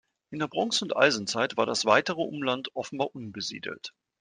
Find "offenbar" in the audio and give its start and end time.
2.75-3.13